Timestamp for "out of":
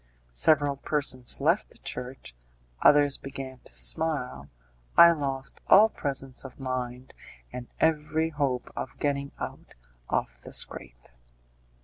9.37-10.41